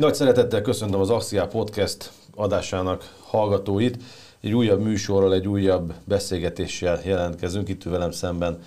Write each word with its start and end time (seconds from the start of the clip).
Nagy 0.00 0.14
szeretettel 0.14 0.62
köszöntöm 0.62 1.00
az 1.00 1.10
Axia 1.10 1.46
Podcast 1.46 2.10
adásának 2.34 3.14
hallgatóit. 3.26 4.02
Egy 4.40 4.52
újabb 4.52 4.80
műsorral, 4.80 5.34
egy 5.34 5.48
újabb 5.48 5.92
beszélgetéssel 6.04 7.00
jelentkezünk. 7.04 7.68
Itt 7.68 7.82
velem 7.82 8.10
szemben 8.10 8.62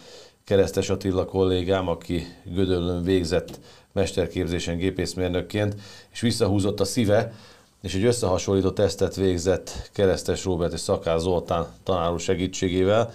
Keresztes 0.45 0.89
Attila 0.89 1.25
kollégám, 1.25 1.87
aki 1.87 2.23
Gödöllön 2.43 3.03
végzett 3.03 3.59
mesterképzésen 3.93 4.77
gépészmérnökként, 4.77 5.75
és 6.11 6.19
visszahúzott 6.19 6.79
a 6.79 6.85
szíve, 6.85 7.33
és 7.81 7.95
egy 7.95 8.05
összehasonlító 8.05 8.69
tesztet 8.69 9.15
végzett 9.15 9.89
Keresztes 9.93 10.43
Róbert 10.43 10.73
és 10.73 10.79
Szakász 10.79 11.21
Zoltán 11.21 11.67
tanáró 11.83 12.17
segítségével, 12.17 13.13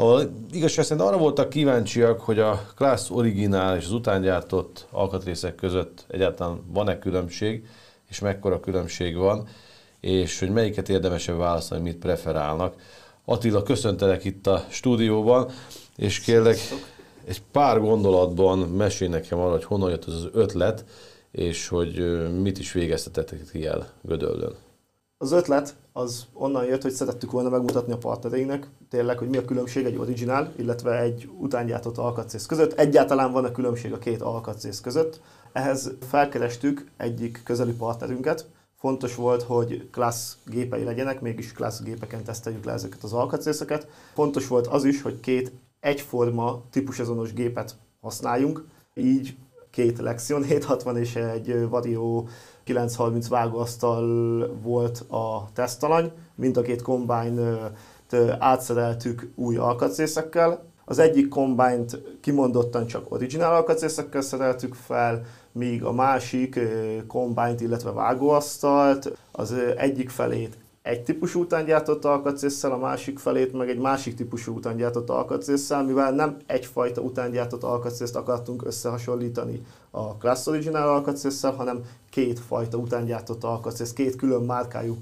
ahol 0.00 0.30
igazság 0.50 0.84
szerint 0.84 1.06
arra 1.06 1.16
voltak 1.16 1.48
kíváncsiak, 1.48 2.20
hogy 2.20 2.38
a 2.38 2.60
Class 2.76 3.10
Originál 3.10 3.76
és 3.76 3.84
az 3.84 3.92
utángyártott 3.92 4.86
alkatrészek 4.90 5.54
között 5.54 6.04
egyáltalán 6.08 6.60
van-e 6.72 6.98
különbség, 6.98 7.66
és 8.08 8.18
mekkora 8.18 8.60
különbség 8.60 9.16
van, 9.16 9.48
és 10.00 10.38
hogy 10.38 10.50
melyiket 10.50 10.88
érdemesebb 10.88 11.36
válaszolni, 11.36 11.84
mit 11.84 11.96
preferálnak. 11.96 12.74
Attila, 13.24 13.62
köszöntelek 13.62 14.24
itt 14.24 14.46
a 14.46 14.64
stúdióban, 14.68 15.50
és 15.96 16.20
kérlek 16.20 16.58
egy 17.24 17.42
pár 17.52 17.80
gondolatban 17.80 18.58
mesélj 18.58 19.10
nekem 19.10 19.38
arra, 19.38 19.50
hogy 19.50 19.64
honnan 19.64 19.90
jött 19.90 20.04
az, 20.04 20.14
az 20.14 20.28
ötlet, 20.32 20.84
és 21.30 21.68
hogy 21.68 22.20
mit 22.42 22.58
is 22.58 22.72
végeztetettek 22.72 23.40
ki 23.52 23.66
el 23.66 23.92
Gödöllön. 24.02 24.54
Az 25.22 25.32
ötlet 25.32 25.76
az 25.92 26.26
onnan 26.32 26.64
jött, 26.64 26.82
hogy 26.82 26.92
szerettük 26.92 27.30
volna 27.30 27.48
megmutatni 27.48 27.92
a 27.92 27.98
partnereinknek 27.98 28.68
tényleg, 28.88 29.18
hogy 29.18 29.28
mi 29.28 29.36
a 29.36 29.44
különbség 29.44 29.84
egy 29.84 29.96
originál, 29.96 30.52
illetve 30.56 31.00
egy 31.00 31.30
utángyártott 31.38 31.98
alkatrész 31.98 32.46
között. 32.46 32.72
Egyáltalán 32.72 33.32
van 33.32 33.44
a 33.44 33.52
különbség 33.52 33.92
a 33.92 33.98
két 33.98 34.22
alkatrész 34.22 34.80
között. 34.80 35.20
Ehhez 35.52 35.92
felkerestük 36.08 36.90
egyik 36.96 37.40
közeli 37.44 37.72
partnerünket. 37.72 38.46
Fontos 38.78 39.14
volt, 39.14 39.42
hogy 39.42 39.88
klassz 39.90 40.36
gépei 40.46 40.84
legyenek, 40.84 41.20
mégis 41.20 41.52
klassz 41.52 41.82
gépeken 41.82 42.24
teszteljük 42.24 42.64
le 42.64 42.72
ezeket 42.72 43.02
az 43.02 43.12
alkatrészeket. 43.12 43.88
Fontos 44.14 44.46
volt 44.46 44.66
az 44.66 44.84
is, 44.84 45.02
hogy 45.02 45.20
két 45.20 45.52
egyforma 45.80 46.62
típusazonos 46.70 47.32
gépet 47.32 47.74
használjunk, 48.00 48.64
így 48.94 49.36
két 49.70 49.98
Lexion 49.98 50.42
760 50.42 50.96
és 50.96 51.16
egy 51.16 51.68
Vario 51.68 52.24
930 52.70 53.28
vágóasztal 53.28 54.46
volt 54.62 55.04
a 55.08 55.48
tesztalany, 55.52 56.12
mind 56.34 56.56
a 56.56 56.62
két 56.62 56.82
combine 56.82 57.72
átszereltük 58.38 59.32
új 59.34 59.56
alkatrészekkel. 59.56 60.62
Az 60.84 60.98
egyik 60.98 61.28
combine-t 61.28 62.02
kimondottan 62.20 62.86
csak 62.86 63.12
originál 63.12 63.54
alkatrészekkel 63.54 64.20
szereltük 64.20 64.74
fel, 64.74 65.22
míg 65.52 65.84
a 65.84 65.92
másik 65.92 66.58
combine-t, 67.06 67.60
illetve 67.60 67.90
vágóasztalt, 67.90 69.18
az 69.32 69.54
egyik 69.76 70.10
felét 70.10 70.58
egy 70.82 71.02
típusú 71.02 71.40
után 71.40 71.64
gyártott 71.64 72.04
alkatrészsel, 72.04 72.72
a 72.72 72.78
másik 72.78 73.18
felét 73.18 73.52
meg 73.52 73.68
egy 73.68 73.78
másik 73.78 74.14
típusú 74.14 74.54
után 74.54 74.76
gyártott 74.76 75.10
alkatrészsel, 75.10 75.84
mivel 75.84 76.12
nem 76.12 76.36
egyfajta 76.46 77.00
után 77.00 77.30
gyártott 77.30 77.62
alkatrészt 77.62 78.16
akartunk 78.16 78.64
összehasonlítani 78.64 79.62
a 79.90 80.16
Class 80.16 80.46
Original 80.46 80.88
alkatrészsel, 80.88 81.52
hanem 81.52 81.84
két 82.10 82.38
fajta 82.38 82.76
után 82.76 83.04
gyártott 83.04 83.44
alkatrész, 83.44 83.92
két 83.92 84.16
külön 84.16 84.42
márkájú 84.42 84.96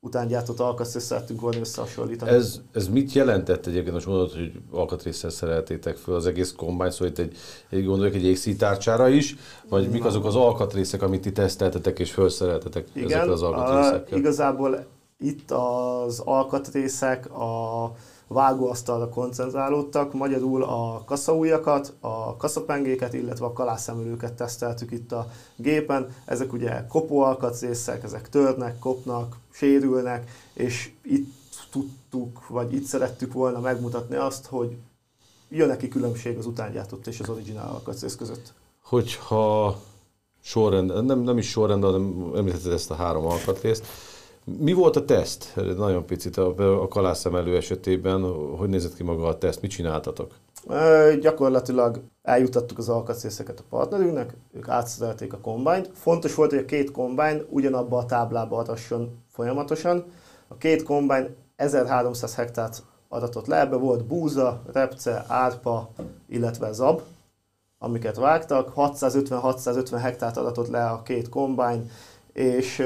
után 0.00 0.26
gyártott 0.26 0.60
alkatrészt 0.60 1.06
szerettünk 1.06 1.40
volna 1.40 1.58
összehasonlítani. 1.58 2.30
Ez, 2.30 2.60
ez 2.72 2.88
mit 2.88 3.12
jelentett 3.12 3.66
egyébként, 3.66 3.92
most 3.92 4.06
mondod, 4.06 4.32
hogy 4.32 4.52
alkatrészsel 4.70 5.30
szereltétek 5.30 5.96
fel 5.96 6.14
az 6.14 6.26
egész 6.26 6.52
kombány, 6.56 6.90
szóval 6.90 7.08
itt 7.08 7.18
egy, 7.18 7.36
egy 7.70 7.84
gondoljuk 7.84 8.14
egy 8.14 8.24
égszítárcsára 8.24 9.08
is, 9.08 9.36
vagy 9.68 9.88
mik 9.88 10.04
azok 10.04 10.24
az 10.24 10.36
alkatrészek, 10.36 11.02
amit 11.02 11.20
ti 11.20 11.32
teszteltetek 11.32 11.98
és 11.98 12.12
felszereltetek 12.12 12.88
Igen, 12.92 13.08
ezekkel 13.08 13.32
az 13.32 13.42
alkatrészekkel? 13.42 14.18
igazából 14.18 14.86
itt 15.24 15.50
az 15.50 16.18
alkatrészek 16.18 17.30
a 17.32 17.94
vágóasztalra 18.26 19.08
koncentrálódtak, 19.08 20.12
magyarul 20.12 20.62
a 20.62 21.02
kaszaújakat, 21.04 21.92
a 22.00 22.36
kaszapengéket, 22.36 23.14
illetve 23.14 23.44
a 23.44 23.52
kalászemülőket 23.52 24.32
teszteltük 24.32 24.90
itt 24.90 25.12
a 25.12 25.30
gépen. 25.56 26.14
Ezek 26.24 26.52
ugye 26.52 26.86
kopó 26.86 27.20
alkatrészek, 27.20 28.02
ezek 28.02 28.28
törnek, 28.28 28.78
kopnak, 28.78 29.36
sérülnek, 29.50 30.30
és 30.52 30.90
itt 31.02 31.32
tudtuk, 31.70 32.48
vagy 32.48 32.74
itt 32.74 32.84
szerettük 32.84 33.32
volna 33.32 33.60
megmutatni 33.60 34.16
azt, 34.16 34.46
hogy 34.46 34.76
jön 35.48 35.76
ki 35.76 35.88
különbség 35.88 36.38
az 36.38 36.46
utángyártott 36.46 37.06
és 37.06 37.20
az 37.20 37.28
originál 37.28 37.68
alkatrész 37.68 38.16
között. 38.16 38.52
Hogyha 38.82 39.80
sorrend, 40.42 41.04
nem, 41.04 41.20
nem 41.20 41.38
is 41.38 41.48
sorrend, 41.48 41.82
hanem 41.82 42.32
említetted 42.36 42.72
ezt 42.72 42.90
a 42.90 42.94
három 42.94 43.26
alkatrészt, 43.26 43.86
mi 44.44 44.72
volt 44.72 44.96
a 44.96 45.04
teszt? 45.04 45.52
Nagyon 45.76 46.06
picit 46.06 46.36
a, 46.36 46.82
a 46.82 46.88
kalászemelő 46.88 47.56
esetében, 47.56 48.22
hogy 48.56 48.68
nézett 48.68 48.94
ki 48.94 49.02
maga 49.02 49.26
a 49.26 49.38
teszt, 49.38 49.60
mit 49.60 49.70
csináltatok? 49.70 50.32
E, 50.68 51.14
gyakorlatilag 51.16 52.00
eljutattuk 52.22 52.78
az 52.78 52.88
alkatrészeket 52.88 53.60
a 53.60 53.64
partnerünknek, 53.68 54.36
ők 54.52 54.68
átszerelték 54.68 55.32
a 55.32 55.38
kombányt. 55.38 55.90
Fontos 55.94 56.34
volt, 56.34 56.50
hogy 56.50 56.58
a 56.58 56.64
két 56.64 56.90
kombány 56.90 57.46
ugyanabba 57.48 57.98
a 57.98 58.06
táblába 58.06 58.56
adasson 58.56 59.18
folyamatosan. 59.28 60.04
A 60.48 60.56
két 60.56 60.82
kombány 60.82 61.36
1300 61.56 62.34
hektárt 62.34 62.82
adatott 63.08 63.46
le, 63.46 63.60
ebbe 63.60 63.76
volt 63.76 64.04
búza, 64.04 64.62
repce, 64.72 65.24
árpa, 65.28 65.90
illetve 66.28 66.72
zab, 66.72 67.00
amiket 67.78 68.16
vágtak. 68.16 68.72
650-650 68.76 69.98
hektárt 70.00 70.36
adatott 70.36 70.68
le 70.68 70.84
a 70.86 71.02
két 71.02 71.28
kombány, 71.28 71.90
és 72.32 72.82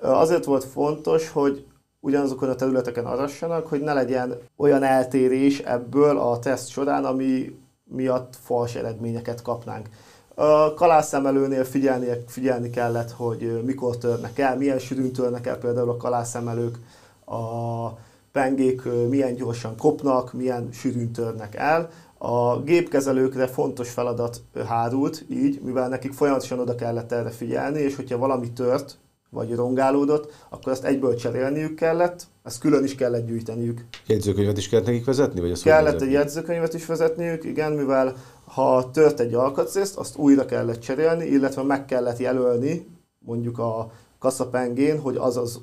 Azért 0.00 0.44
volt 0.44 0.64
fontos, 0.64 1.28
hogy 1.28 1.66
ugyanazokon 2.00 2.48
a 2.48 2.54
területeken 2.54 3.06
arassanak, 3.06 3.66
hogy 3.66 3.80
ne 3.80 3.92
legyen 3.92 4.38
olyan 4.56 4.82
eltérés 4.82 5.58
ebből 5.58 6.18
a 6.18 6.38
teszt 6.38 6.68
során, 6.68 7.04
ami 7.04 7.58
miatt 7.84 8.34
fals 8.40 8.74
eredményeket 8.74 9.42
kapnánk. 9.42 9.88
A 10.34 10.74
kalászemelőnél 10.74 11.64
figyelni, 11.64 12.06
figyelni 12.26 12.70
kellett, 12.70 13.10
hogy 13.10 13.62
mikor 13.64 13.98
törnek 13.98 14.38
el, 14.38 14.56
milyen 14.56 14.78
sűrűn 14.78 15.12
törnek 15.12 15.46
el 15.46 15.58
például 15.58 15.90
a 15.90 15.96
kalászemelők, 15.96 16.78
a 17.26 17.88
pengék 18.32 18.82
milyen 19.08 19.34
gyorsan 19.34 19.76
kopnak, 19.76 20.32
milyen 20.32 20.68
sűrűn 20.72 21.12
törnek 21.12 21.54
el. 21.54 21.90
A 22.18 22.60
gépkezelőkre 22.60 23.46
fontos 23.46 23.90
feladat 23.90 24.42
hárult 24.66 25.24
így, 25.28 25.60
mivel 25.62 25.88
nekik 25.88 26.12
folyamatosan 26.12 26.58
oda 26.58 26.74
kellett 26.74 27.12
erre 27.12 27.30
figyelni, 27.30 27.80
és 27.80 27.96
hogyha 27.96 28.18
valami 28.18 28.52
tört, 28.52 28.98
vagy 29.34 29.54
rongálódott, 29.54 30.32
akkor 30.48 30.72
ezt 30.72 30.84
egyből 30.84 31.14
cserélniük 31.14 31.74
kellett, 31.74 32.26
ezt 32.42 32.60
külön 32.60 32.84
is 32.84 32.94
kellett 32.94 33.26
gyűjteniük. 33.26 33.84
Jegyzőkönyvet 34.06 34.56
is 34.56 34.68
kellett 34.68 34.86
nekik 34.86 35.04
vezetni? 35.04 35.40
Vagy 35.40 35.62
kellett 35.62 36.00
egy 36.00 36.10
jegyzőkönyvet 36.10 36.74
is 36.74 36.86
vezetniük, 36.86 37.44
igen, 37.44 37.72
mivel 37.72 38.16
ha 38.44 38.90
tört 38.90 39.20
egy 39.20 39.34
alkatrészt, 39.34 39.96
azt 39.96 40.16
újra 40.16 40.44
kellett 40.44 40.80
cserélni, 40.80 41.26
illetve 41.26 41.62
meg 41.62 41.84
kellett 41.84 42.18
jelölni 42.18 42.86
mondjuk 43.18 43.58
a 43.58 43.90
kaszapengén, 44.18 45.00
hogy 45.00 45.16
az 45.16 45.36
az 45.36 45.60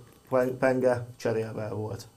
penge 0.60 1.08
cserélve 1.18 1.70
volt. 1.70 2.08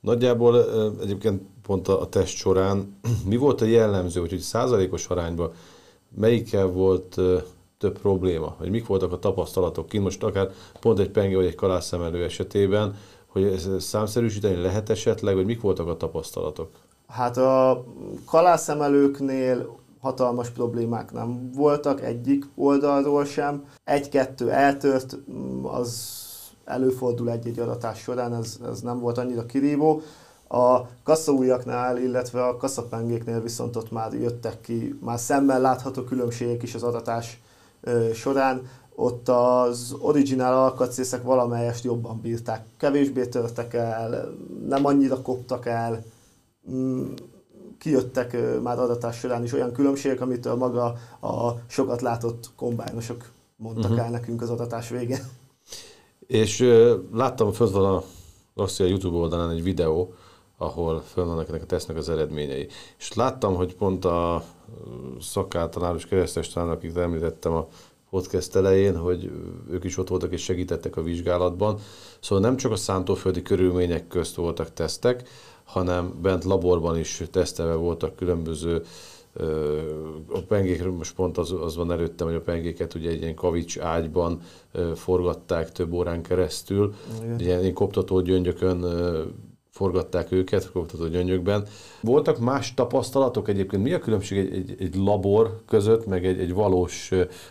Nagyjából 0.00 0.64
egyébként 1.00 1.42
pont 1.62 1.88
a 1.88 2.08
test 2.08 2.36
során 2.36 2.98
mi 3.30 3.36
volt 3.36 3.60
a 3.60 3.64
jellemző, 3.64 4.20
hogy 4.20 4.38
százalékos 4.38 5.06
arányban 5.06 5.52
melyikkel 6.16 6.66
volt 6.66 7.20
több 7.80 7.98
probléma, 7.98 8.54
hogy 8.58 8.70
mik 8.70 8.86
voltak 8.86 9.12
a 9.12 9.18
tapasztalatok 9.18 9.88
kint, 9.88 10.04
most 10.04 10.22
akár 10.22 10.50
pont 10.80 10.98
egy 10.98 11.10
penge 11.10 11.36
vagy 11.36 11.46
egy 11.46 11.54
kalászemelő 11.54 12.24
esetében, 12.24 12.94
hogy 13.26 13.44
ezt 13.44 13.80
számszerűsíteni 13.80 14.56
lehet 14.56 14.90
esetleg, 14.90 15.34
vagy 15.34 15.44
mik 15.44 15.60
voltak 15.60 15.88
a 15.88 15.96
tapasztalatok? 15.96 16.70
Hát 17.08 17.36
a 17.36 17.84
kalászemelőknél 18.26 19.78
hatalmas 20.00 20.50
problémák 20.50 21.12
nem 21.12 21.50
voltak 21.54 22.02
egyik 22.02 22.44
oldalról 22.54 23.24
sem. 23.24 23.64
Egy-kettő 23.84 24.50
eltört, 24.50 25.16
az 25.62 26.18
előfordul 26.64 27.30
egy-egy 27.30 27.58
adatás 27.58 27.98
során, 27.98 28.34
ez, 28.34 28.58
ez 28.70 28.80
nem 28.80 28.98
volt 28.98 29.18
annyira 29.18 29.46
kirívó. 29.46 30.02
A 30.48 30.80
kaszaújaknál, 31.02 31.98
illetve 31.98 32.44
a 32.44 32.56
kaszapengéknél 32.56 33.42
viszont 33.42 33.76
ott 33.76 33.90
már 33.90 34.12
jöttek 34.12 34.60
ki, 34.60 34.98
már 35.00 35.18
szemmel 35.18 35.60
látható 35.60 36.02
különbségek 36.02 36.62
is 36.62 36.74
az 36.74 36.82
adatás 36.82 37.40
során, 38.14 38.68
ott 38.94 39.28
az 39.28 39.96
originál 40.00 40.54
alkatrészek 40.54 41.22
valamelyest 41.22 41.84
jobban 41.84 42.20
bírták. 42.20 42.66
Kevésbé 42.76 43.26
törtek 43.26 43.74
el, 43.74 44.34
nem 44.68 44.84
annyira 44.84 45.22
koptak 45.22 45.66
el, 45.66 46.04
mm, 46.70 47.12
kijöttek 47.78 48.36
már 48.62 48.78
adatás 48.78 49.18
során 49.18 49.44
is 49.44 49.52
olyan 49.52 49.72
különbségek, 49.72 50.20
amit 50.20 50.46
a 50.46 50.56
maga 50.56 50.84
a 51.20 51.54
sokat 51.66 52.00
látott 52.00 52.50
kombájnosok 52.56 53.30
mondtak 53.56 53.90
uh-huh. 53.90 54.06
el 54.06 54.10
nekünk 54.10 54.42
az 54.42 54.50
adatás 54.50 54.88
végén. 54.88 55.24
És 56.26 56.64
láttam, 57.12 57.52
föl 57.52 57.70
van 57.70 57.94
a 57.94 58.02
Rosszia 58.54 58.86
YouTube 58.86 59.16
oldalán 59.16 59.50
egy 59.50 59.62
videó, 59.62 60.14
ahol 60.62 61.00
föl 61.00 61.24
vannak 61.24 61.48
ennek 61.48 61.62
a 61.62 61.66
tesznek 61.66 61.96
az 61.96 62.08
eredményei. 62.08 62.66
És 62.98 63.12
láttam, 63.12 63.54
hogy 63.54 63.74
pont 63.74 64.04
a 64.04 64.42
szakáltalános 65.20 66.06
keresztes 66.06 66.48
talán, 66.48 66.70
akit 66.70 66.96
említettem 66.96 67.52
a 67.52 67.68
podcast 68.10 68.56
elején, 68.56 68.96
hogy 68.96 69.30
ők 69.70 69.84
is 69.84 69.98
ott 69.98 70.08
voltak 70.08 70.32
és 70.32 70.42
segítettek 70.42 70.96
a 70.96 71.02
vizsgálatban. 71.02 71.78
Szóval 72.20 72.44
nem 72.44 72.56
csak 72.56 72.72
a 72.72 72.76
szántóföldi 72.76 73.42
körülmények 73.42 74.06
közt 74.06 74.34
voltak 74.34 74.72
tesztek, 74.72 75.28
hanem 75.64 76.14
bent 76.22 76.44
laborban 76.44 76.98
is 76.98 77.22
tesztelve 77.30 77.74
voltak 77.74 78.16
különböző 78.16 78.82
a 80.28 80.40
pengékről 80.48 80.92
most 80.92 81.14
pont 81.14 81.38
az, 81.38 81.52
az 81.52 81.76
van 81.76 81.92
előttem, 81.92 82.26
hogy 82.26 82.36
a 82.36 82.40
pengéket 82.40 82.94
ugye 82.94 83.10
egy 83.10 83.20
ilyen 83.20 83.34
kavics 83.34 83.78
ágyban 83.78 84.40
forgatták 84.94 85.72
több 85.72 85.92
órán 85.92 86.22
keresztül, 86.22 86.94
Igen. 87.22 87.40
ilyen 87.40 87.74
koptató 87.74 88.20
gyöngyökön 88.20 88.84
forgatták 89.70 90.32
őket, 90.32 90.70
koptató 90.72 91.06
gyöngyökben. 91.06 91.66
Voltak 92.00 92.38
más 92.38 92.74
tapasztalatok 92.74 93.48
egyébként? 93.48 93.82
Mi 93.82 93.92
a 93.92 93.98
különbség 93.98 94.38
egy, 94.38 94.54
egy, 94.54 94.76
egy 94.78 94.94
labor 94.94 95.60
között, 95.66 96.06
meg 96.06 96.26
egy, 96.26 96.40
egy 96.40 96.52
valós, 96.52 97.10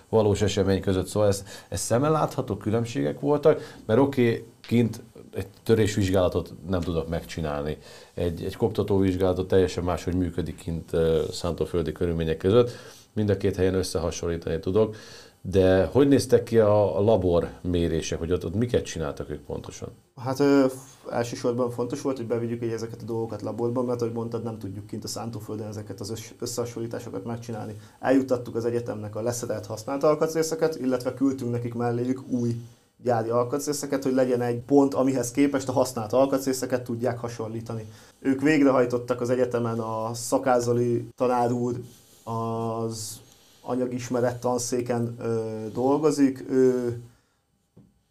valós 0.10 0.42
esemény 0.42 0.82
között? 0.82 1.08
Szóval 1.08 1.28
ez, 1.28 1.44
ez 1.70 1.80
szemmel 1.80 2.12
látható 2.12 2.58
különbségek 2.58 3.20
voltak, 3.20 3.78
mert 3.86 4.00
oké, 4.00 4.30
okay, 4.30 4.44
kint 4.62 5.02
egy 5.34 5.48
törésvizsgálatot 5.64 6.54
nem 6.70 6.82
tudok 6.82 7.10
megcsinálni. 7.10 7.78
Egy, 8.14 8.44
egy 8.44 8.56
koptatóvizsgálatot 8.56 9.48
teljesen 9.48 9.84
máshogy 9.84 10.16
működik 10.16 10.56
kint 10.56 10.92
szántóföldi 11.32 11.92
körülmények 11.92 12.38
között. 12.38 12.72
Mind 13.14 13.30
a 13.30 13.38
két 13.38 13.56
helyen 13.56 13.74
összehasonlítani 13.74 14.60
tudok. 14.60 14.96
De 15.42 15.86
hogy 15.86 16.08
néztek 16.08 16.44
ki 16.44 16.60
a 16.60 17.02
labor 17.02 17.50
mérések, 17.62 18.20
hogy 18.20 18.32
ott, 18.32 18.46
ott 18.46 18.56
miket 18.56 18.86
csináltak 18.86 19.30
ők 19.30 19.42
pontosan? 19.42 19.90
Hát 20.16 20.40
ö, 20.40 20.66
elsősorban 21.12 21.70
fontos 21.70 22.02
volt, 22.02 22.18
hogy 22.18 22.28
bevigyük 22.28 22.62
egy 22.62 22.72
ezeket 22.72 23.02
a 23.02 23.06
dolgokat 23.06 23.42
laborban, 23.42 23.86
mert 23.86 24.02
ahogy 24.02 24.14
mondtad, 24.14 24.44
nem 24.44 24.60
tudjuk 24.60 24.88
kint 24.88 25.04
a 25.04 25.08
szántóföldön 25.08 25.68
ezeket 25.68 26.00
az 26.00 26.34
összehasonlításokat 26.40 27.26
megcsinálni. 27.26 27.76
Eljutattuk 28.00 28.56
az 28.56 28.66
egyetemnek 28.66 29.16
a 29.16 29.22
leszedett 29.22 29.66
használt 29.66 30.04
alkatrészeket, 30.04 30.76
illetve 30.76 31.14
küldtünk 31.14 31.52
nekik 31.52 31.74
melléjük 31.74 32.22
új 32.28 32.56
gyári 33.04 33.30
alkatrészeket, 33.30 34.04
hogy 34.04 34.14
legyen 34.14 34.42
egy 34.42 34.60
pont, 34.60 34.94
amihez 34.94 35.32
képest 35.32 35.70
a 35.70 35.72
használt 35.72 36.14
alkatrészeket 36.14 36.84
tudják 36.84 37.20
hasonlítani. 37.20 37.86
Ők 38.20 38.42
végrehajtottak 38.42 39.22
az 39.22 39.30
egyetemen 39.30 39.80
a 39.80 40.14
szakázali 40.14 41.08
tanár 41.16 41.52
úr, 41.52 41.76
az 42.24 43.20
anyagismeret 43.62 44.40
tanszéken 44.40 45.16
ö, 45.20 45.66
dolgozik, 45.74 46.46
ő 46.50 46.98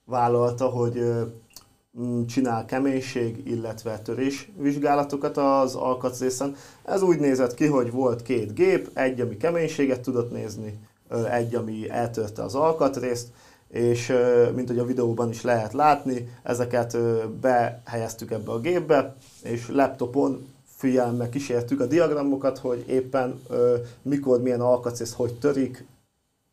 vállalta, 0.05 0.67
hogy 0.67 0.97
ö, 0.97 1.23
csinál 2.27 2.65
keménység, 2.65 3.47
illetve 3.47 3.99
törés 3.99 4.51
vizsgálatokat 4.57 5.37
az 5.37 5.75
alkatrészen. 5.75 6.57
Ez 6.85 7.03
úgy 7.03 7.19
nézett 7.19 7.55
ki, 7.55 7.67
hogy 7.67 7.91
volt 7.91 8.23
két 8.23 8.55
gép, 8.55 8.91
egy, 8.95 9.21
ami 9.21 9.37
keménységet 9.37 10.01
tudott 10.01 10.33
nézni, 10.33 10.79
egy, 11.31 11.55
ami 11.55 11.91
eltörte 11.91 12.43
az 12.43 12.55
alkatrészt, 12.55 13.29
és 13.69 14.13
mint 14.55 14.69
hogy 14.69 14.79
a 14.79 14.85
videóban 14.85 15.31
is 15.31 15.43
lehet 15.43 15.73
látni, 15.73 16.29
ezeket 16.43 16.99
behelyeztük 17.41 18.31
ebbe 18.31 18.51
a 18.51 18.61
gépbe, 18.61 19.17
és 19.43 19.69
laptopon 19.69 20.47
figyelemmel 20.79 21.29
kísértük 21.29 21.81
a 21.81 21.87
diagramokat, 21.87 22.59
hogy 22.59 22.85
éppen 22.89 23.41
mikor, 24.03 24.43
milyen 24.43 24.61
alkatrész 24.61 25.13
hogy 25.13 25.39
törik, 25.39 25.87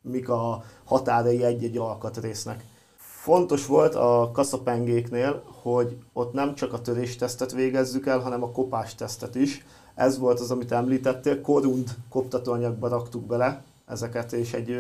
mik 0.02 0.30
a 0.30 0.64
határai 0.84 1.44
egy-egy 1.44 1.78
alkatrésznek. 1.78 2.66
Fontos 2.98 3.66
volt 3.66 3.96
a 3.96 4.30
kaszapengéknél, 4.34 5.44
hogy 5.62 5.98
ott 6.14 6.34
nem 6.34 6.56
csak 6.56 6.74
a 6.74 6.82
töréstesztet 6.82 7.52
végezzük 7.52 8.06
el, 8.06 8.20
hanem 8.20 8.44
a 8.44 8.52
kopástesztet 8.52 9.36
is. 9.36 9.66
Ez 9.96 10.18
volt 10.18 10.40
az, 10.40 10.52
amit 10.52 10.72
említettél, 10.72 11.42
korund 11.42 11.90
koptatóanyagba 12.10 12.88
raktuk 12.88 13.26
bele, 13.26 13.64
ezeket, 13.88 14.34
és 14.34 14.54
egy 14.54 14.78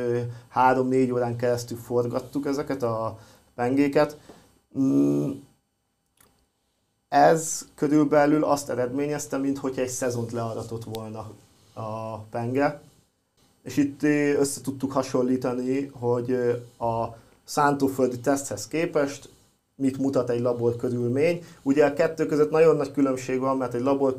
három-négy 0.48 1.12
órán 1.12 1.36
keresztül 1.36 1.78
forgattuk 1.78 2.46
ezeket 2.46 2.84
a 2.84 3.20
pengéket. 3.56 4.18
Mm, 4.80 5.32
ez 7.10 7.66
körülbelül 7.76 8.44
azt 8.44 8.70
eredményezte, 8.70 9.38
mintha 9.38 9.70
egy 9.76 9.88
szezont 9.88 10.32
leadatott 10.32 10.84
volna 10.84 11.32
a 11.74 12.18
penge. 12.18 12.82
És 13.64 13.78
itt 13.78 14.04
össze 14.38 14.62
tudtuk 14.62 14.92
hasonlítani, 14.92 15.86
hogy 15.86 16.32
a 16.80 17.06
szántóföldi 17.44 18.20
teszthez 18.20 18.68
képest 18.68 19.30
mit 19.78 19.98
mutat 19.98 20.30
egy 20.30 20.42
labor 20.42 20.76
körülmény. 20.76 21.44
Ugye 21.64 21.86
a 21.86 21.94
kettő 21.94 22.26
között 22.26 22.52
nagyon 22.52 22.76
nagy 22.76 22.92
különbség 22.92 23.40
van, 23.40 23.58
mert 23.58 23.74
egy 23.74 23.82
labor 23.82 24.16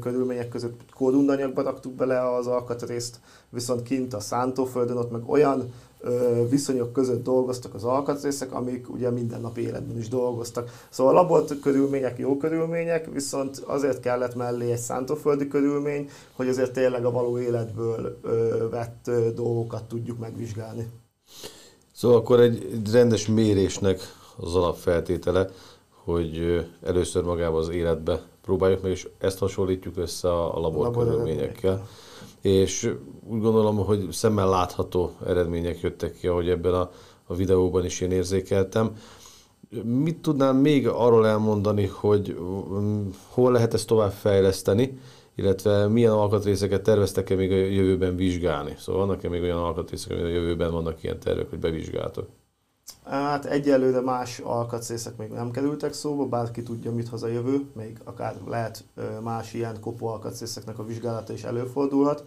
körülmények 0.00 0.48
között 0.48 0.80
kódundanyagba 0.94 1.62
raktuk 1.62 1.92
bele 1.92 2.34
az 2.34 2.46
alkatrészt, 2.46 3.20
viszont 3.50 3.82
kint 3.82 4.14
a 4.14 4.20
szántóföldön 4.20 4.96
ott 4.96 5.10
meg 5.10 5.28
olyan 5.28 5.72
viszonyok 6.48 6.92
között 6.92 7.22
dolgoztak 7.22 7.74
az 7.74 7.84
alkatrészek, 7.84 8.52
amik 8.52 8.92
ugye 8.92 9.10
mindennapi 9.10 9.60
életben 9.60 9.98
is 9.98 10.08
dolgoztak. 10.08 10.70
Szóval 10.90 11.16
a 11.16 11.20
labor 11.20 11.44
körülmények 11.62 12.18
jó 12.18 12.36
körülmények, 12.36 13.12
viszont 13.12 13.62
azért 13.66 14.00
kellett 14.00 14.34
mellé 14.34 14.70
egy 14.70 14.78
szántóföldi 14.78 15.48
körülmény, 15.48 16.10
hogy 16.32 16.48
azért 16.48 16.72
tényleg 16.72 17.04
a 17.04 17.10
való 17.10 17.38
életből 17.38 18.20
vett 18.70 19.10
dolgokat 19.34 19.84
tudjuk 19.84 20.18
megvizsgálni. 20.18 20.88
Szóval 21.94 22.16
akkor 22.16 22.40
egy 22.40 22.80
rendes 22.92 23.26
mérésnek 23.26 24.00
az 24.36 24.54
alapfeltétele, 24.54 25.48
hogy 26.04 26.66
először 26.82 27.22
magában 27.22 27.60
az 27.60 27.68
életbe 27.68 28.22
próbáljuk 28.42 28.82
meg, 28.82 28.90
és 28.90 29.08
ezt 29.18 29.38
hasonlítjuk 29.38 29.96
össze 29.96 30.32
a 30.32 30.60
laborkörülményekkel. 30.60 31.86
És 32.40 32.94
úgy 33.28 33.40
gondolom, 33.40 33.76
hogy 33.76 34.08
szemmel 34.10 34.48
látható 34.48 35.12
eredmények 35.26 35.80
jöttek 35.80 36.18
ki, 36.18 36.26
ahogy 36.26 36.48
ebben 36.48 36.74
a, 36.74 36.90
a 37.26 37.34
videóban 37.34 37.84
is 37.84 38.00
én 38.00 38.10
érzékeltem. 38.10 38.96
Mit 39.82 40.16
tudnám 40.16 40.56
még 40.56 40.88
arról 40.88 41.26
elmondani, 41.26 41.86
hogy 41.86 42.36
mm, 42.40 43.08
hol 43.28 43.52
lehet 43.52 43.74
ezt 43.74 43.86
tovább 43.86 44.12
fejleszteni, 44.12 44.98
illetve 45.34 45.86
milyen 45.88 46.12
alkatrészeket 46.12 46.82
terveztek-e 46.82 47.34
még 47.34 47.52
a 47.52 47.54
jövőben 47.54 48.16
vizsgálni? 48.16 48.74
Szóval 48.78 49.06
vannak-e 49.06 49.28
még 49.28 49.42
olyan 49.42 49.58
alkatrészek, 49.58 50.10
amik 50.10 50.24
a 50.24 50.28
jövőben 50.28 50.72
vannak 50.72 51.02
ilyen 51.02 51.18
tervek, 51.18 51.50
hogy 51.50 51.58
bevizsgáltok? 51.58 52.28
Hát 53.04 53.44
egyelőre 53.44 54.00
más 54.00 54.38
alkatrészek 54.38 55.16
még 55.16 55.30
nem 55.30 55.50
kerültek 55.50 55.92
szóba, 55.92 56.26
bárki 56.26 56.62
tudja, 56.62 56.92
mit 56.92 57.08
hoz 57.08 57.22
a 57.22 57.28
jövő, 57.28 57.66
még 57.72 57.98
akár 58.04 58.36
lehet 58.46 58.84
más 59.22 59.54
ilyen 59.54 59.80
kopó 59.80 60.06
alkatrészeknek 60.06 60.78
a 60.78 60.84
vizsgálata 60.84 61.32
is 61.32 61.44
előfordulhat. 61.44 62.24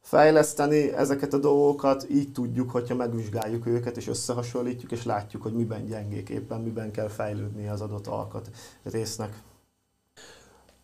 Fejleszteni 0.00 0.92
ezeket 0.92 1.32
a 1.32 1.38
dolgokat 1.38 2.06
így 2.10 2.32
tudjuk, 2.32 2.70
hogyha 2.70 2.94
megvizsgáljuk 2.94 3.66
őket, 3.66 3.96
és 3.96 4.08
összehasonlítjuk, 4.08 4.92
és 4.92 5.04
látjuk, 5.04 5.42
hogy 5.42 5.52
miben 5.52 5.86
gyengék 5.86 6.28
éppen, 6.28 6.60
miben 6.60 6.90
kell 6.90 7.08
fejlődni 7.08 7.68
az 7.68 7.80
adott 7.80 8.06
alkatrésznek. 8.06 9.42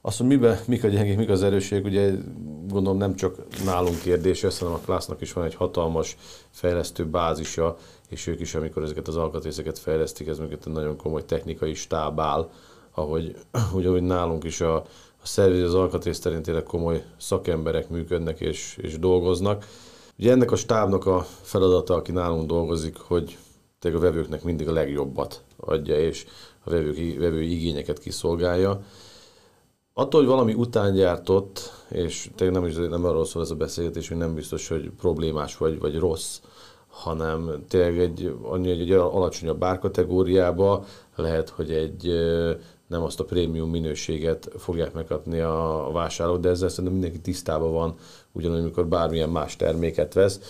Azt, 0.00 0.18
hogy 0.18 0.26
miben, 0.26 0.58
mik 0.66 0.84
a 0.84 0.88
gyengék, 0.88 1.16
mik 1.16 1.28
az 1.28 1.42
erősségek, 1.42 1.84
ugye 1.84 2.12
gondolom 2.72 2.98
nem 2.98 3.14
csak 3.14 3.36
nálunk 3.64 4.00
kérdése, 4.00 4.50
hanem 4.58 4.74
a 4.74 4.78
Klásznak 4.78 5.20
is 5.20 5.32
van 5.32 5.44
egy 5.44 5.54
hatalmas 5.54 6.16
fejlesztő 6.50 7.06
bázisa, 7.06 7.76
és 8.08 8.26
ők 8.26 8.40
is, 8.40 8.54
amikor 8.54 8.82
ezeket 8.82 9.08
az 9.08 9.16
alkatrészeket 9.16 9.78
fejlesztik, 9.78 10.26
ez 10.26 10.38
mögött 10.38 10.66
egy 10.66 10.72
nagyon 10.72 10.96
komoly 10.96 11.24
technikai 11.24 11.74
stáb 11.74 12.20
áll, 12.20 12.50
ahogy, 12.94 13.36
ugye, 13.74 13.88
ahogy 13.88 14.02
nálunk 14.02 14.44
is 14.44 14.60
a, 14.60 14.76
a 15.22 15.26
szerviz 15.26 15.62
az 15.62 15.74
alkatrész 15.74 16.18
terén 16.18 16.42
tényleg 16.42 16.62
komoly 16.62 17.04
szakemberek 17.16 17.88
működnek 17.88 18.40
és, 18.40 18.78
és 18.80 18.98
dolgoznak. 18.98 19.66
Ugye 20.18 20.30
ennek 20.30 20.50
a 20.50 20.56
stábnak 20.56 21.06
a 21.06 21.26
feladata, 21.42 21.94
aki 21.94 22.12
nálunk 22.12 22.46
dolgozik, 22.46 22.96
hogy 22.96 23.38
tényleg 23.78 24.00
a 24.00 24.04
vevőknek 24.04 24.42
mindig 24.42 24.68
a 24.68 24.72
legjobbat 24.72 25.42
adja, 25.56 25.98
és 25.98 26.26
a 26.64 26.70
vevők, 26.70 27.18
vevői 27.18 27.52
igényeket 27.52 27.98
kiszolgálja. 27.98 28.82
Attól, 29.94 30.20
hogy 30.20 30.28
valami 30.28 30.54
után 30.54 30.92
gyártott, 30.92 31.70
és 31.88 32.30
tényleg 32.34 32.60
nem, 32.60 32.68
is, 32.70 32.76
nem 32.90 33.04
arról 33.04 33.24
szól 33.24 33.42
ez 33.42 33.50
a 33.50 33.54
beszélgetés, 33.54 34.08
hogy 34.08 34.16
nem 34.16 34.34
biztos, 34.34 34.68
hogy 34.68 34.90
problémás 34.90 35.56
vagy, 35.56 35.78
vagy 35.78 35.98
rossz, 35.98 36.40
hanem 36.88 37.64
tényleg 37.68 37.98
egy, 37.98 38.34
annyi, 38.42 38.70
egy 38.70 38.92
alacsonyabb 38.92 39.58
bárkategóriába 39.58 40.84
lehet, 41.16 41.48
hogy 41.48 41.70
egy 41.70 42.12
nem 42.86 43.02
azt 43.02 43.20
a 43.20 43.24
prémium 43.24 43.70
minőséget 43.70 44.50
fogják 44.58 44.92
megkapni 44.92 45.40
a 45.40 45.90
vásárlók, 45.92 46.40
de 46.40 46.48
ezzel 46.48 46.68
szerintem 46.68 46.92
mindenki 46.92 47.20
tisztában 47.20 47.72
van, 47.72 47.94
ugyanúgy, 48.32 48.60
amikor 48.60 48.86
bármilyen 48.86 49.30
más 49.30 49.56
terméket 49.56 50.14
vesz. 50.14 50.40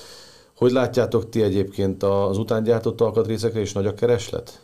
Hogy 0.56 0.72
látjátok 0.72 1.28
ti 1.28 1.42
egyébként 1.42 2.02
az 2.02 2.38
utángyártott 2.38 3.00
alkatrészekre 3.00 3.60
is 3.60 3.72
nagy 3.72 3.86
a 3.86 3.94
kereslet? 3.94 4.60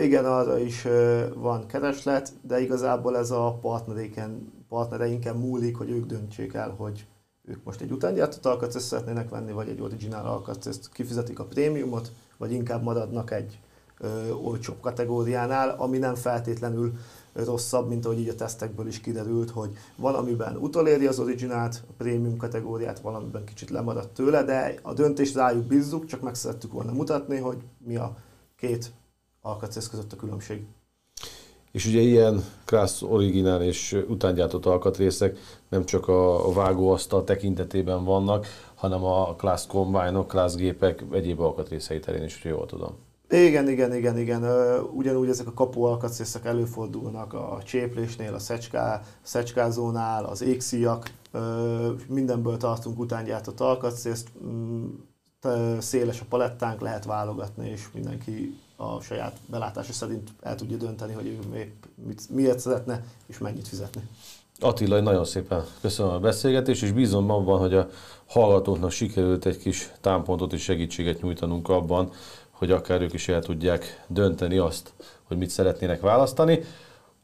Igen, 0.00 0.24
arra 0.24 0.58
is 0.58 0.86
van 1.34 1.66
kereslet, 1.66 2.32
de 2.42 2.60
igazából 2.60 3.16
ez 3.16 3.30
a 3.30 3.58
partnereiken, 3.60 4.52
partnereinken 4.68 5.36
múlik, 5.36 5.76
hogy 5.76 5.90
ők 5.90 6.06
döntsék 6.06 6.54
el, 6.54 6.70
hogy 6.70 7.06
ők 7.44 7.64
most 7.64 7.80
egy 7.80 7.90
utángyártott 7.90 8.46
alkatrészt 8.46 8.86
szeretnének 8.86 9.28
venni, 9.28 9.52
vagy 9.52 9.68
egy 9.68 9.80
originál 9.80 10.26
alkatrészt, 10.26 10.92
kifizetik 10.92 11.38
a 11.38 11.44
prémiumot, 11.44 12.12
vagy 12.36 12.52
inkább 12.52 12.82
maradnak 12.82 13.30
egy 13.30 13.58
ö, 13.98 14.30
olcsóbb 14.30 14.80
kategóriánál, 14.80 15.74
ami 15.78 15.98
nem 15.98 16.14
feltétlenül 16.14 16.92
rosszabb, 17.32 17.88
mint 17.88 18.04
ahogy 18.04 18.18
így 18.18 18.28
a 18.28 18.34
tesztekből 18.34 18.86
is 18.86 19.00
kiderült, 19.00 19.50
hogy 19.50 19.76
valamiben 19.96 20.56
utoléri 20.56 21.06
az 21.06 21.18
originált, 21.18 21.82
a 21.88 21.92
prémium 21.98 22.36
kategóriát, 22.36 23.00
valamiben 23.00 23.44
kicsit 23.44 23.70
lemaradt 23.70 24.14
tőle, 24.14 24.42
de 24.42 24.74
a 24.82 24.92
döntést 24.92 25.34
rájuk 25.34 25.64
bízzuk, 25.64 26.06
csak 26.06 26.20
meg 26.20 26.34
szerettük 26.34 26.72
volna 26.72 26.92
mutatni, 26.92 27.36
hogy 27.36 27.58
mi 27.78 27.96
a 27.96 28.16
két 28.56 28.92
alkatrész 29.46 29.88
között 29.88 30.12
a 30.12 30.16
különbség. 30.16 30.66
És 31.72 31.86
ugye 31.86 32.00
ilyen 32.00 32.44
Krász 32.64 33.02
originál 33.02 33.62
és 33.62 34.04
utángyártott 34.08 34.66
alkatrészek 34.66 35.38
nem 35.68 35.84
csak 35.84 36.08
a 36.08 36.52
vágóasztal 36.52 37.24
tekintetében 37.24 38.04
vannak, 38.04 38.46
hanem 38.74 39.04
a 39.04 39.34
Class 39.34 39.66
Combine-ok, 39.66 40.28
Class 40.28 40.54
gépek 40.54 41.04
egyéb 41.10 41.40
alkatrészei 41.40 42.00
terén 42.00 42.22
is, 42.22 42.42
hogy 42.42 42.50
jól 42.50 42.66
tudom. 42.66 42.96
Igen, 43.28 43.68
igen, 43.68 43.94
igen, 43.94 44.18
igen. 44.18 44.44
Ugyanúgy 44.92 45.28
ezek 45.28 45.46
a 45.46 45.52
kapu 45.52 45.82
alkatrészek 45.82 46.44
előfordulnak 46.44 47.32
a 47.32 47.58
cséplésnél, 47.64 48.34
a 48.34 48.38
szecská, 48.38 49.02
szecskázónál, 49.22 50.24
az 50.24 50.42
égszíjak. 50.42 51.10
Mindenből 52.08 52.56
tartunk 52.56 52.98
utángyártott 52.98 53.60
alkatrészt. 53.60 54.28
Mm, 54.44 54.86
széles 55.78 56.20
a 56.20 56.24
palettánk, 56.28 56.80
lehet 56.80 57.04
válogatni, 57.04 57.68
és 57.68 57.88
mindenki 57.94 58.58
a 58.76 59.00
saját 59.00 59.36
belátása 59.46 59.92
szerint 59.92 60.30
el 60.42 60.54
tudja 60.54 60.76
dönteni, 60.76 61.12
hogy 61.12 61.26
ő 61.26 61.38
mit, 62.06 62.30
miért 62.30 62.58
szeretne, 62.58 63.04
és 63.26 63.38
mennyit 63.38 63.68
fizetni. 63.68 64.08
Attila, 64.60 65.00
nagyon 65.00 65.24
szépen 65.24 65.64
köszönöm 65.80 66.12
a 66.12 66.18
beszélgetést, 66.18 66.82
és 66.82 66.92
bízom 66.92 67.30
abban, 67.30 67.58
hogy 67.58 67.74
a 67.74 67.88
hallgatóknak 68.26 68.90
sikerült 68.90 69.46
egy 69.46 69.58
kis 69.58 69.92
támpontot 70.00 70.52
és 70.52 70.62
segítséget 70.62 71.22
nyújtanunk 71.22 71.68
abban, 71.68 72.10
hogy 72.50 72.70
akár 72.70 73.00
ők 73.00 73.12
is 73.12 73.28
el 73.28 73.42
tudják 73.42 74.04
dönteni 74.06 74.58
azt, 74.58 74.92
hogy 75.24 75.36
mit 75.36 75.50
szeretnének 75.50 76.00
választani. 76.00 76.60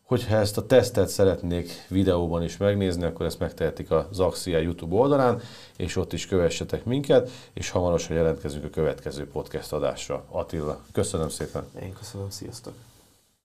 Hogyha 0.03 0.37
ezt 0.37 0.57
a 0.57 0.67
tesztet 0.67 1.09
szeretnék 1.09 1.71
videóban 1.89 2.43
is 2.43 2.57
megnézni, 2.57 3.05
akkor 3.05 3.27
ezt 3.27 3.39
megtehetik 3.39 3.91
a 3.91 4.09
Zaxia 4.13 4.59
YouTube 4.59 4.95
oldalán, 4.95 5.41
és 5.77 5.97
ott 5.97 6.13
is 6.13 6.27
kövessetek 6.27 6.85
minket, 6.85 7.31
és 7.53 7.71
hamarosan 7.71 8.17
jelentkezünk 8.17 8.65
a 8.65 8.71
következő 8.71 9.29
podcast 9.29 9.73
adásra. 9.73 10.25
Attila, 10.31 10.81
köszönöm 10.93 11.29
szépen! 11.29 11.65
Én 11.83 11.93
köszönöm, 11.93 12.31
sziasztok! 12.31 12.92